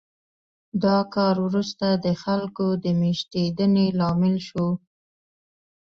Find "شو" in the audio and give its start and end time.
4.47-4.67